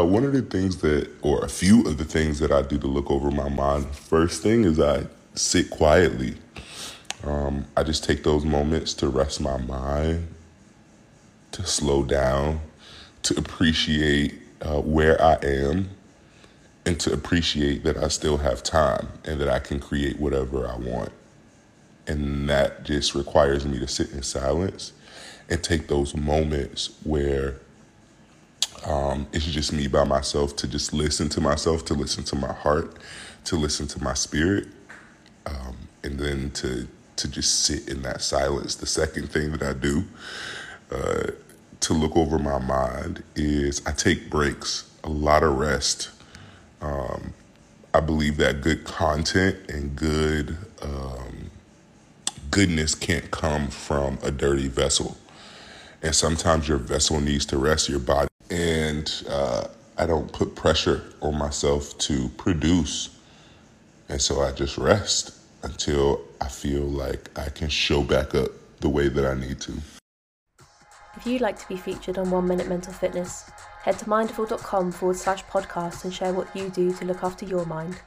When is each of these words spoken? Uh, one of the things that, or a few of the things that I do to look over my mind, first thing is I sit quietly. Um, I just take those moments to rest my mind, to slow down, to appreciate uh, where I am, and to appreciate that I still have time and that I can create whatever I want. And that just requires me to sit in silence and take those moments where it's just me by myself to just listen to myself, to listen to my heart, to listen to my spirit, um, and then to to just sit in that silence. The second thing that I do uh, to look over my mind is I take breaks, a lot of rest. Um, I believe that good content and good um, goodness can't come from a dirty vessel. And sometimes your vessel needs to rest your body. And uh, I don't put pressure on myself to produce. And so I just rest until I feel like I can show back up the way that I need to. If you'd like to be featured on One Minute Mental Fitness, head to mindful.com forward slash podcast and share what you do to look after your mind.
Uh, 0.00 0.04
one 0.04 0.24
of 0.24 0.32
the 0.32 0.40
things 0.40 0.78
that, 0.78 1.10
or 1.20 1.44
a 1.44 1.48
few 1.48 1.86
of 1.86 1.98
the 1.98 2.04
things 2.04 2.38
that 2.38 2.50
I 2.50 2.62
do 2.62 2.78
to 2.78 2.86
look 2.86 3.10
over 3.10 3.30
my 3.30 3.50
mind, 3.50 3.86
first 3.86 4.42
thing 4.42 4.64
is 4.64 4.80
I 4.80 5.04
sit 5.34 5.68
quietly. 5.68 6.36
Um, 7.22 7.66
I 7.76 7.82
just 7.82 8.02
take 8.04 8.22
those 8.22 8.44
moments 8.44 8.94
to 8.94 9.08
rest 9.08 9.42
my 9.42 9.58
mind, 9.58 10.26
to 11.52 11.66
slow 11.66 12.02
down, 12.02 12.60
to 13.24 13.36
appreciate 13.36 14.38
uh, 14.62 14.80
where 14.80 15.20
I 15.20 15.34
am, 15.42 15.90
and 16.86 16.98
to 17.00 17.12
appreciate 17.12 17.84
that 17.84 17.98
I 17.98 18.08
still 18.08 18.38
have 18.38 18.62
time 18.62 19.08
and 19.26 19.38
that 19.38 19.48
I 19.48 19.58
can 19.58 19.80
create 19.80 20.18
whatever 20.18 20.66
I 20.66 20.76
want. 20.76 21.12
And 22.06 22.48
that 22.48 22.84
just 22.84 23.14
requires 23.14 23.66
me 23.66 23.78
to 23.80 23.86
sit 23.86 24.12
in 24.12 24.22
silence 24.22 24.92
and 25.50 25.62
take 25.62 25.88
those 25.88 26.16
moments 26.16 26.96
where 27.04 27.56
it's 29.32 29.44
just 29.44 29.72
me 29.72 29.86
by 29.88 30.04
myself 30.04 30.56
to 30.56 30.68
just 30.68 30.92
listen 30.92 31.28
to 31.30 31.40
myself, 31.40 31.84
to 31.86 31.94
listen 31.94 32.24
to 32.24 32.36
my 32.36 32.52
heart, 32.52 32.96
to 33.44 33.56
listen 33.56 33.86
to 33.88 34.02
my 34.02 34.14
spirit, 34.14 34.68
um, 35.46 35.76
and 36.02 36.18
then 36.18 36.50
to 36.52 36.86
to 37.16 37.28
just 37.28 37.64
sit 37.64 37.88
in 37.88 38.02
that 38.02 38.22
silence. 38.22 38.76
The 38.76 38.86
second 38.86 39.30
thing 39.30 39.52
that 39.52 39.62
I 39.62 39.74
do 39.74 40.04
uh, 40.90 41.32
to 41.80 41.94
look 41.94 42.16
over 42.16 42.38
my 42.38 42.58
mind 42.58 43.22
is 43.36 43.86
I 43.86 43.92
take 43.92 44.30
breaks, 44.30 44.90
a 45.04 45.10
lot 45.10 45.42
of 45.42 45.58
rest. 45.58 46.10
Um, 46.80 47.34
I 47.92 48.00
believe 48.00 48.38
that 48.38 48.62
good 48.62 48.84
content 48.84 49.56
and 49.68 49.94
good 49.96 50.56
um, 50.80 51.50
goodness 52.50 52.94
can't 52.94 53.30
come 53.30 53.68
from 53.68 54.18
a 54.22 54.30
dirty 54.30 54.68
vessel. 54.68 55.16
And 56.02 56.14
sometimes 56.14 56.68
your 56.68 56.78
vessel 56.78 57.20
needs 57.20 57.44
to 57.46 57.58
rest 57.58 57.88
your 57.88 57.98
body. 57.98 58.29
And 59.00 59.24
uh, 59.30 59.64
I 59.96 60.04
don't 60.04 60.30
put 60.30 60.54
pressure 60.54 61.02
on 61.22 61.38
myself 61.38 61.96
to 62.00 62.28
produce. 62.36 63.08
And 64.10 64.20
so 64.20 64.42
I 64.42 64.52
just 64.52 64.76
rest 64.76 65.38
until 65.62 66.20
I 66.38 66.48
feel 66.48 66.82
like 66.82 67.30
I 67.38 67.48
can 67.48 67.70
show 67.70 68.02
back 68.02 68.34
up 68.34 68.50
the 68.80 68.90
way 68.90 69.08
that 69.08 69.24
I 69.24 69.32
need 69.32 69.58
to. 69.62 69.72
If 71.16 71.26
you'd 71.26 71.40
like 71.40 71.58
to 71.60 71.66
be 71.66 71.78
featured 71.78 72.18
on 72.18 72.30
One 72.30 72.46
Minute 72.46 72.68
Mental 72.68 72.92
Fitness, 72.92 73.50
head 73.82 73.98
to 74.00 74.08
mindful.com 74.08 74.92
forward 74.92 75.16
slash 75.16 75.44
podcast 75.46 76.04
and 76.04 76.12
share 76.12 76.34
what 76.34 76.54
you 76.54 76.68
do 76.68 76.92
to 76.92 77.04
look 77.06 77.24
after 77.24 77.46
your 77.46 77.64
mind. 77.64 78.02